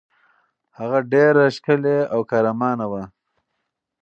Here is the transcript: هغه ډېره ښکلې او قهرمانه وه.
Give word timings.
هغه 0.77 0.99
ډېره 1.11 1.43
ښکلې 1.55 1.97
او 2.13 2.19
قهرمانه 2.29 2.85
وه. 2.91 3.03